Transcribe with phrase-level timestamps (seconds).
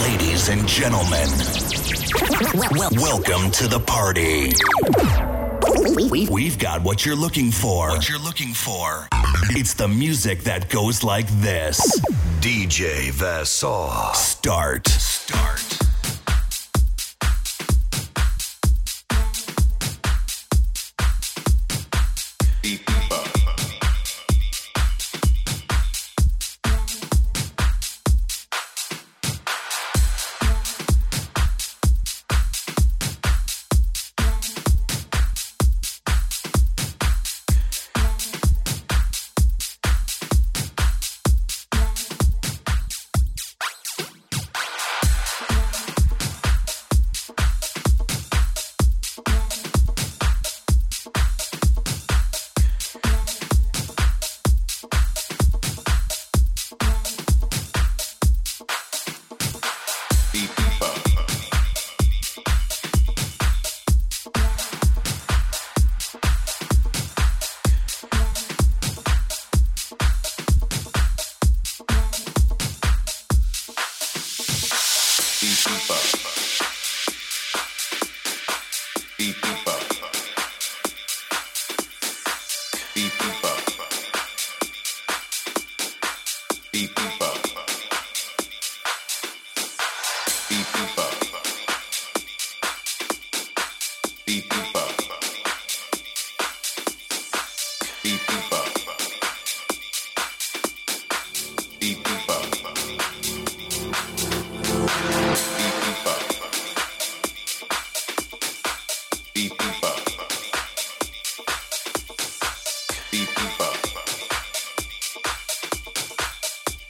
[0.00, 1.28] Ladies and gentlemen,
[2.98, 4.54] welcome to the party.
[6.30, 7.90] We've got what you're looking for.
[7.90, 9.08] What you're looking for.
[9.50, 12.00] It's the music that goes like this.
[12.40, 13.12] DJ.
[13.44, 14.16] Start.
[14.16, 15.09] Start.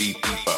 [0.00, 0.49] beep, beep.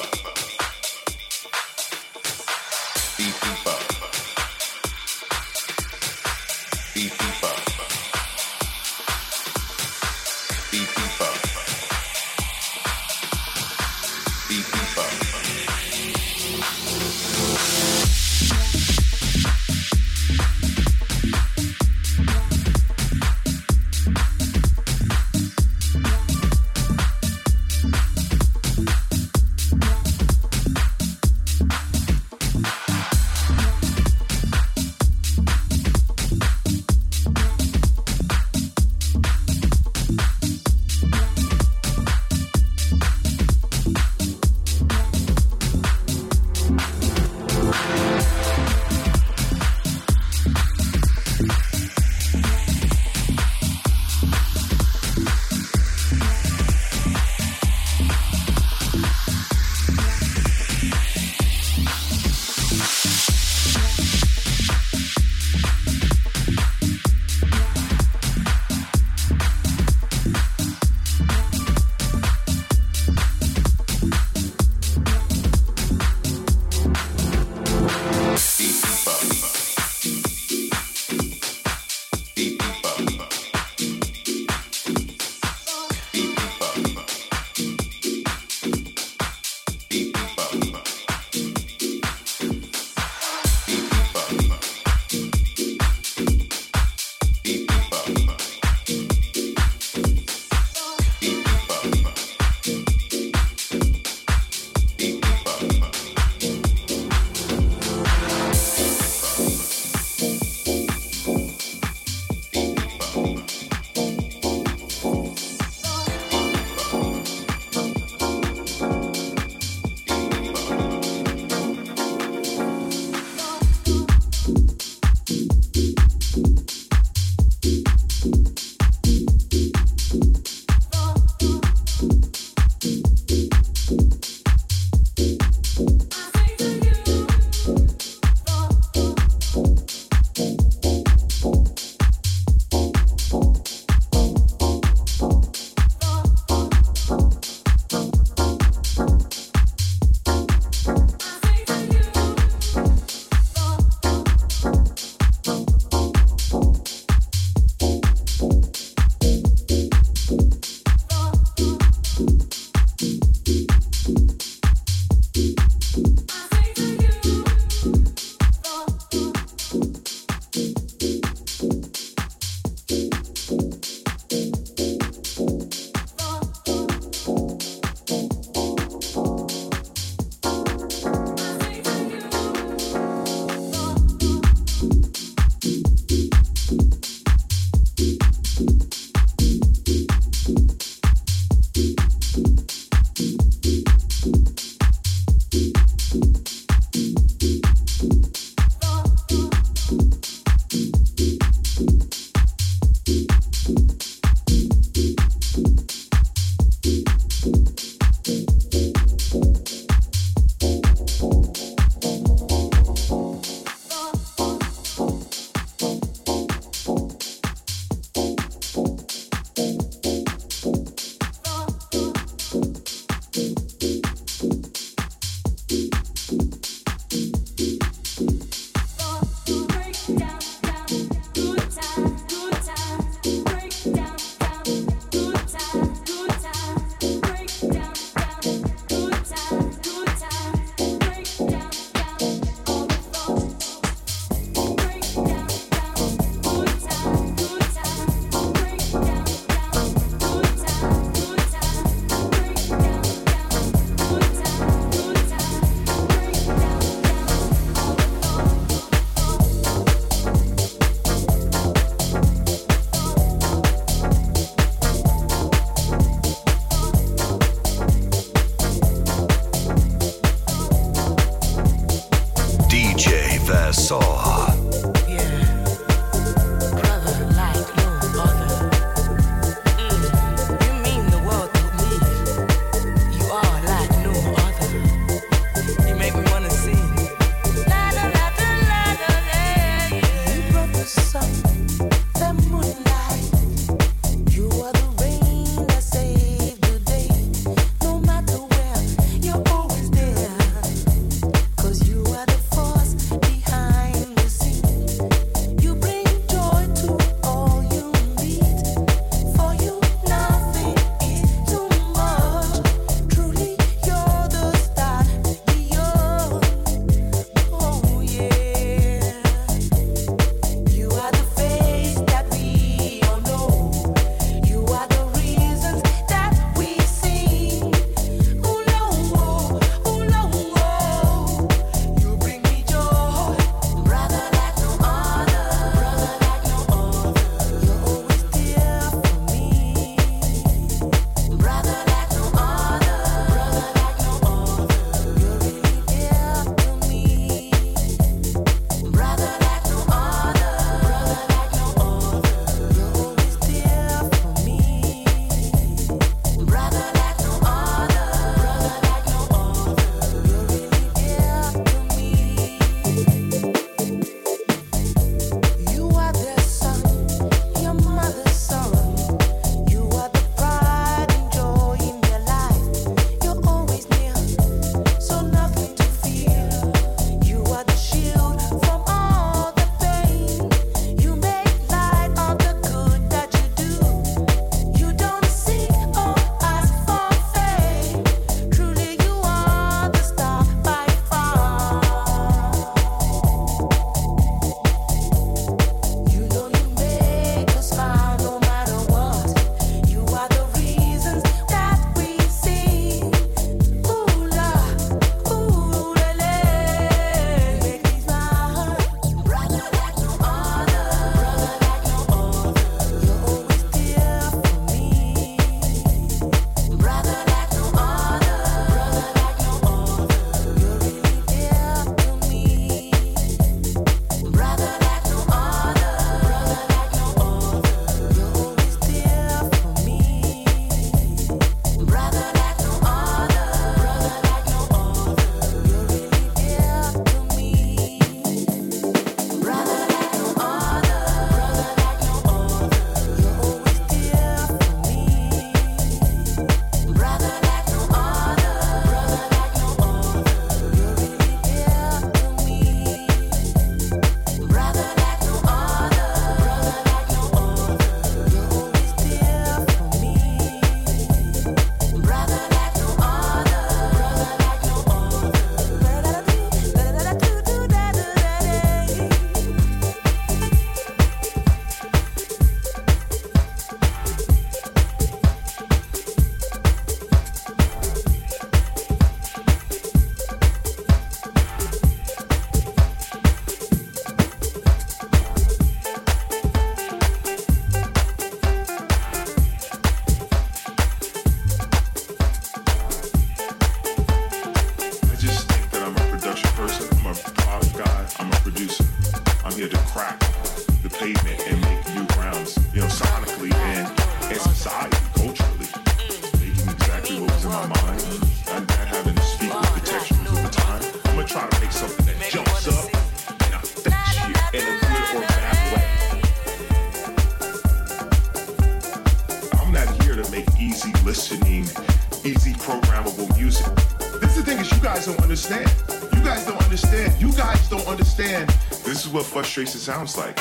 [529.52, 530.31] Frustration sounds like.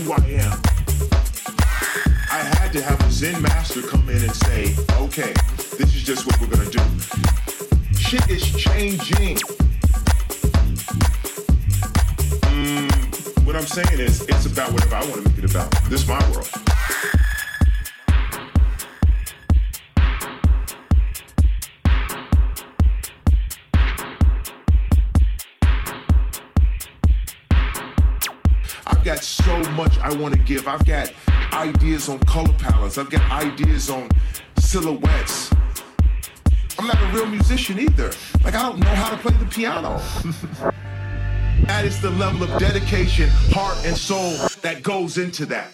[0.00, 0.60] Who I am.
[2.30, 5.32] I had to have a Zen master come in and say, okay,
[5.76, 6.80] this is just what we're gonna do.
[7.98, 9.36] Shit is changing.
[12.52, 15.70] Mm, what I'm saying is, it's about whatever I want to make it about.
[15.90, 16.48] This is my world.
[29.84, 30.68] Much I want to give.
[30.68, 31.10] I've got
[31.54, 32.98] ideas on color palettes.
[32.98, 34.10] I've got ideas on
[34.58, 35.50] silhouettes.
[36.78, 38.10] I'm not a real musician either.
[38.44, 39.96] Like I don't know how to play the piano.
[41.66, 45.72] that is the level of dedication, heart, and soul that goes into that.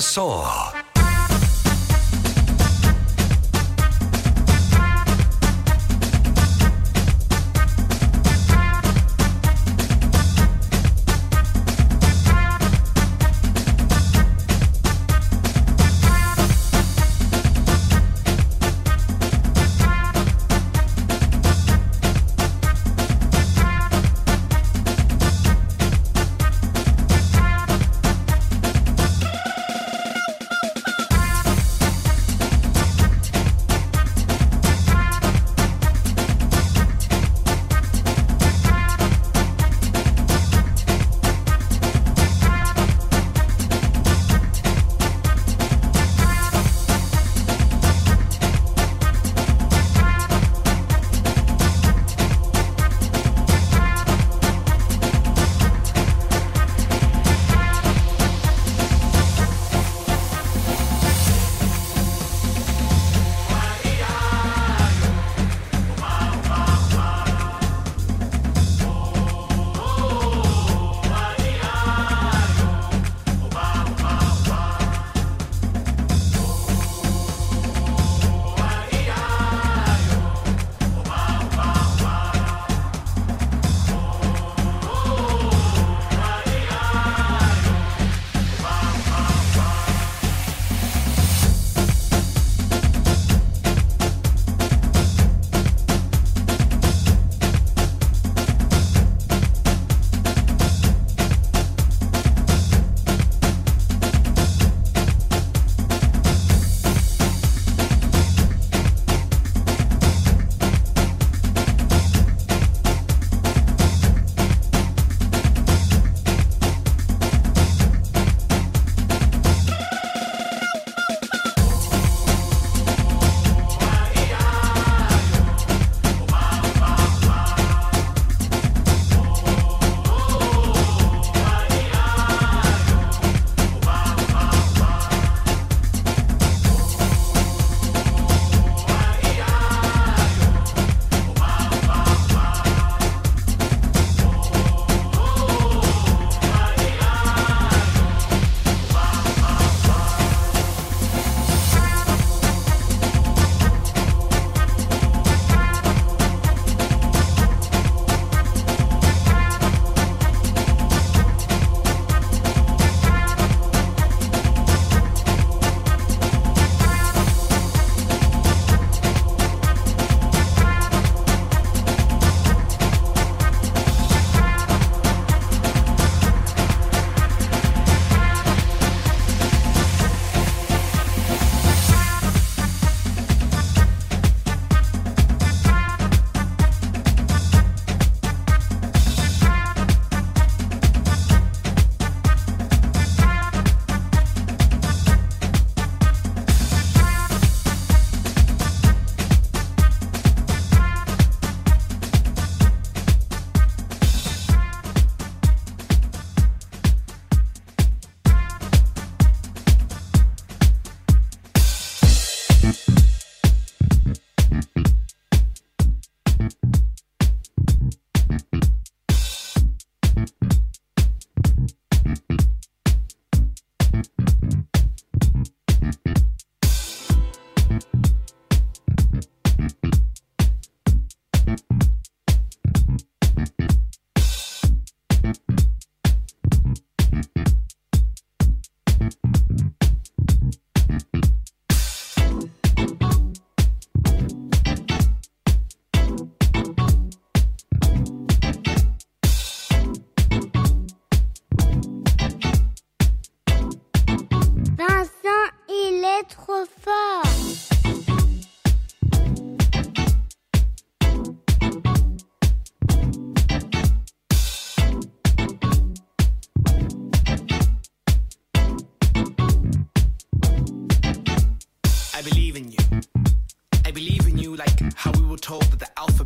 [0.00, 0.61] Saw.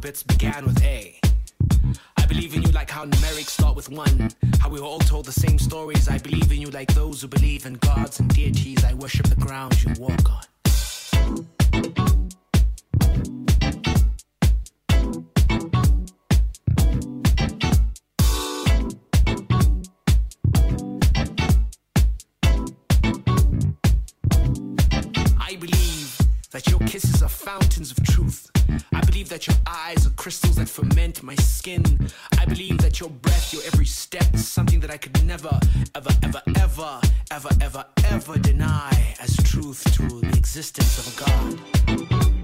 [0.07, 1.19] alphabets began with A.
[2.17, 4.31] I believe in you like how numerics start with one.
[4.61, 6.09] How we were all told the same stories.
[6.09, 8.85] I believe in you like those who believe in gods and deities.
[8.85, 10.45] I worship the ground you walk on.
[25.41, 26.19] I believe
[26.53, 28.56] that your kisses are fountains of truth
[28.93, 31.85] I believe that your eyes are crystals that ferment my skin.
[32.39, 35.59] I believe that your breath, your every step is something that I could never,
[35.95, 37.01] ever, ever, ever,
[37.31, 42.36] ever, ever, ever deny as truth to the existence of a God.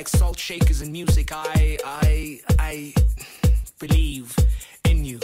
[0.00, 1.28] Like salt shakers and music.
[1.30, 2.94] I, I, I
[3.78, 4.34] believe
[4.88, 5.20] in you.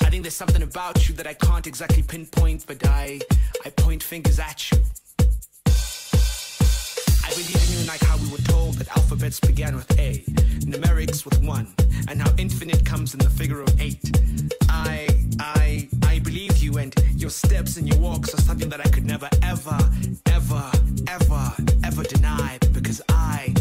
[0.00, 3.18] I think there's something about you that I can't exactly pinpoint, but I,
[3.64, 4.78] I point fingers at you.
[5.66, 10.22] I believe in you like how we were told that alphabets began with A,
[10.70, 11.74] numerics with one,
[12.06, 14.08] and how infinite comes in the figure of eight.
[14.68, 15.08] I,
[15.40, 19.04] I, I believe you, and your steps and your walks are something that I could
[19.04, 19.78] never, ever,
[20.26, 20.70] ever,
[21.08, 21.52] ever,
[21.82, 23.52] ever deny because I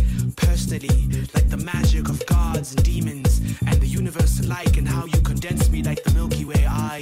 [0.71, 5.69] like the magic of gods and demons and the universe alike, and how you condense
[5.69, 6.65] me like the Milky Way.
[6.65, 7.01] I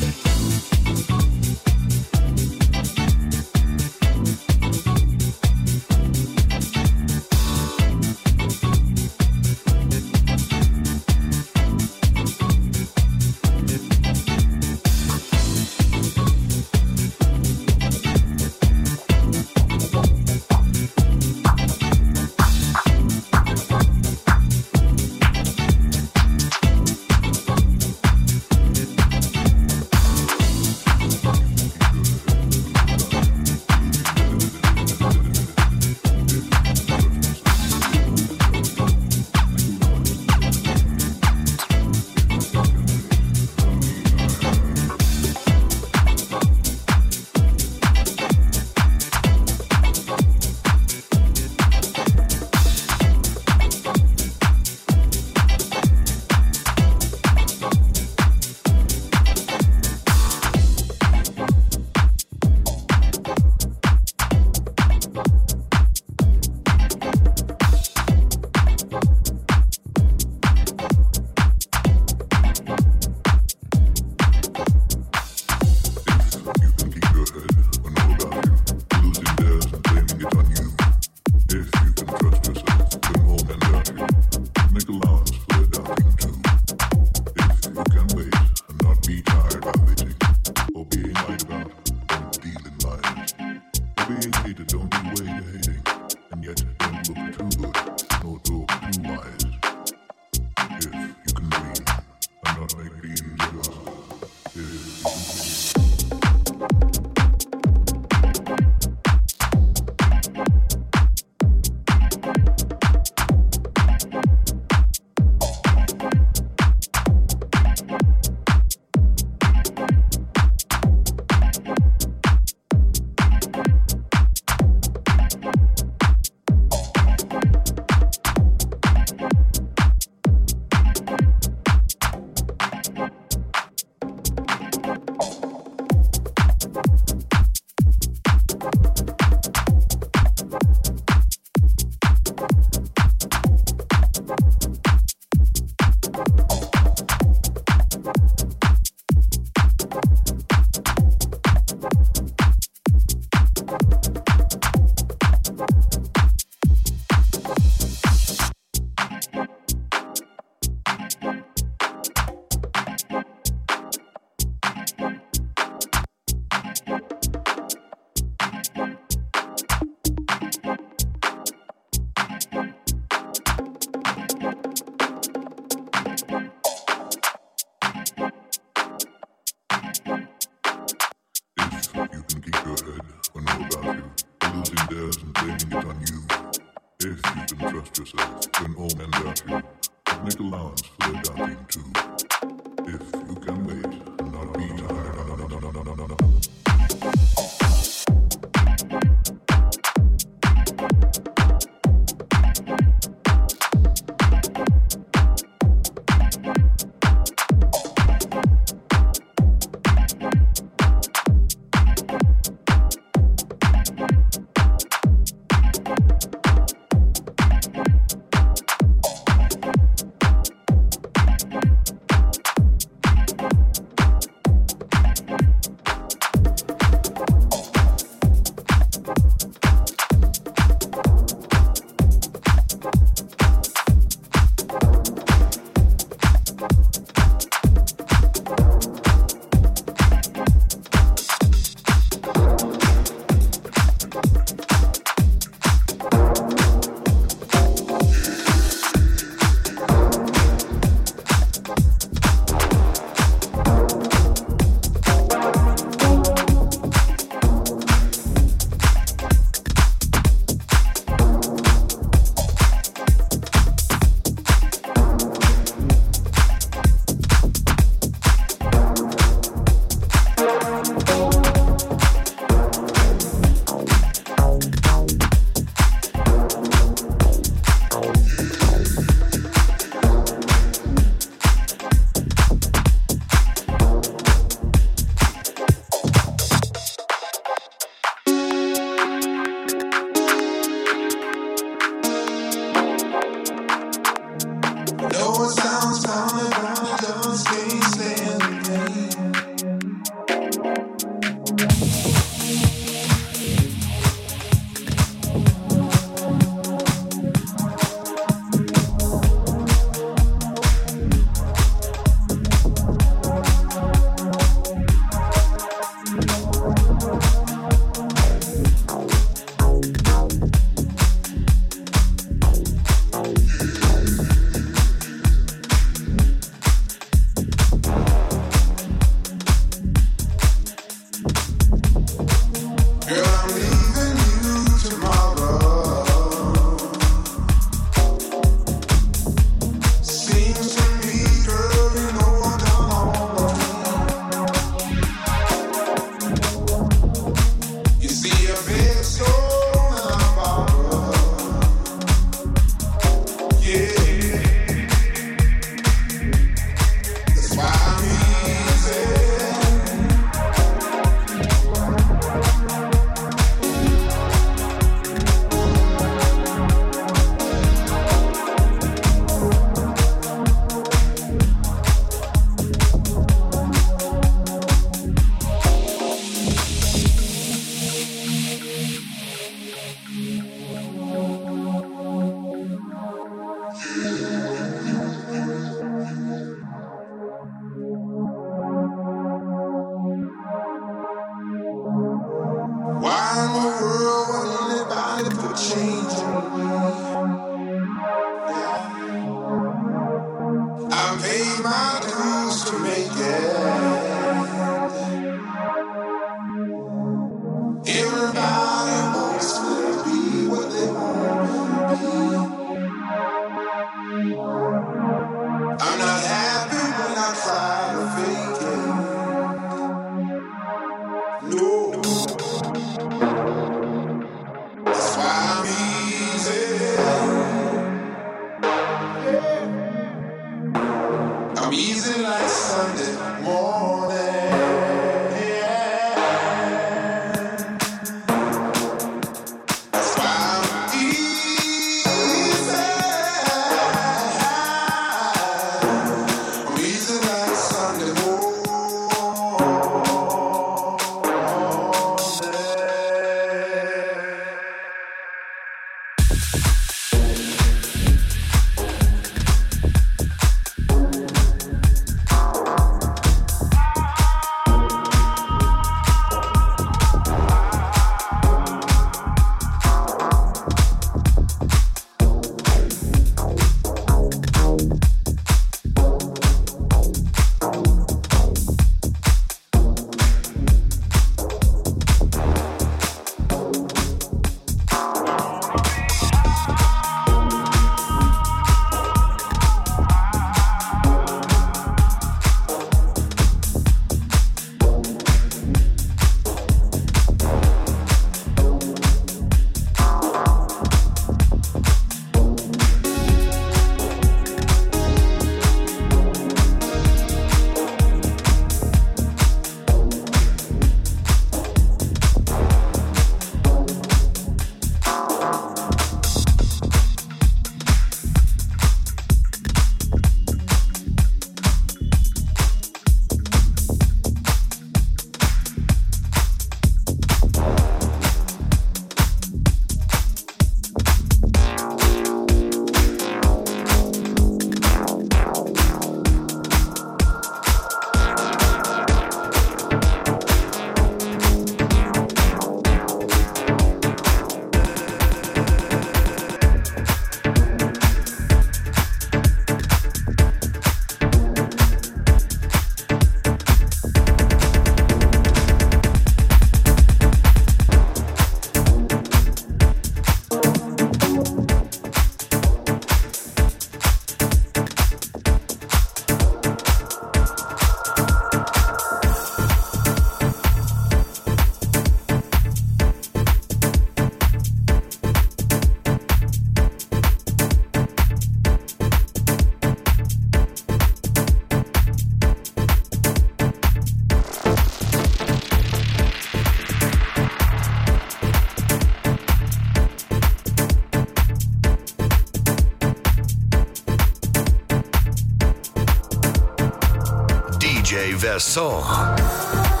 [598.41, 600.00] Verson.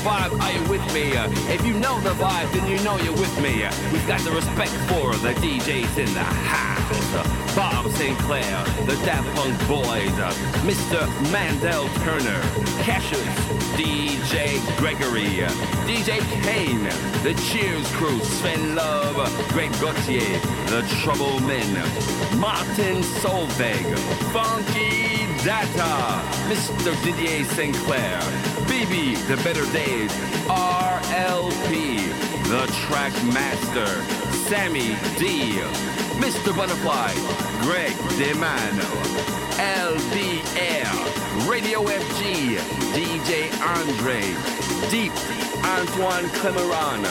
[0.00, 1.14] Vibe, are you with me?
[1.14, 3.64] Uh, if you know the vibe, then you know you're with me.
[3.64, 7.14] Uh, we've got the respect for the DJs in the house.
[7.14, 10.16] Uh, Bob Sinclar, the Daft Punk Boys,
[10.64, 11.06] Mr.
[11.30, 12.40] Mandel Turner,
[12.82, 13.20] Cassius,
[13.76, 15.44] DJ Gregory,
[15.84, 16.84] DJ Kane,
[17.22, 19.16] the Cheers crew, Sven Love,
[19.50, 20.38] Greg Gauthier,
[20.70, 21.74] the Trouble Men,
[22.40, 23.98] Martin Solveig,
[24.32, 26.92] Funky Data, Mr.
[27.02, 28.20] Didier Sinclair,
[28.68, 30.12] BB, The Better Days,
[30.48, 31.96] RLP,
[32.44, 33.86] The Track Master,
[34.50, 35.52] Sammy D,
[36.20, 36.54] Mr.
[36.54, 37.14] Butterfly,
[37.62, 38.90] Greg DeMano,
[39.56, 42.58] LBR, Radio FG,
[42.92, 44.20] DJ Andre,
[44.90, 45.12] Deep,
[45.64, 47.02] Antoine Clamaran,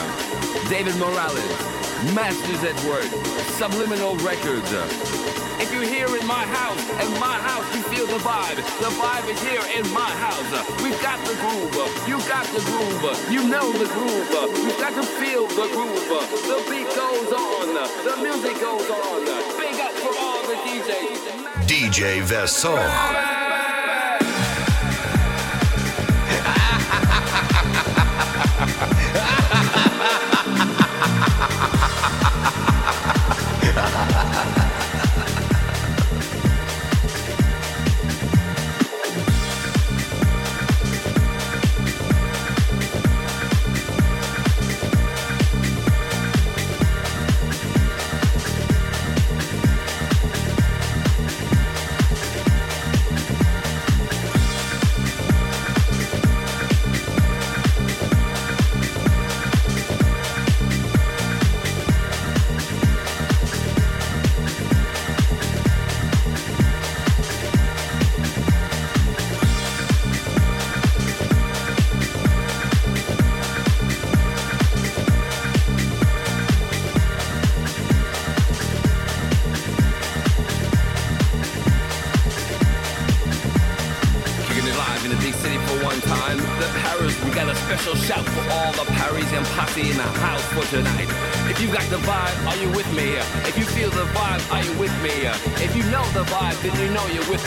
[0.68, 3.10] David Morales, Masters at Work,
[3.58, 5.19] Subliminal Records.
[5.60, 8.56] If you're here in my house, in my house, you feel the vibe.
[8.56, 10.50] The vibe is here in my house.
[10.82, 11.74] We've got the groove.
[12.08, 13.02] You got the groove.
[13.30, 14.28] You know the groove.
[14.64, 16.08] We've got to feel the groove.
[16.48, 17.74] The beat goes on.
[17.76, 19.24] The music goes on.
[19.60, 21.66] Big up for all the DJs.
[21.68, 23.49] DJ Vasson.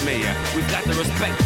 [0.03, 0.35] mayor.
[0.55, 1.42] We've got the respect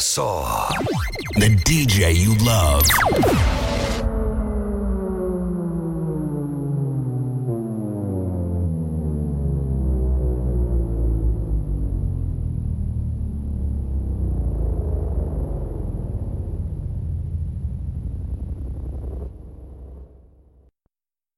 [0.00, 0.66] Vassar.
[1.34, 2.99] The DJ you love.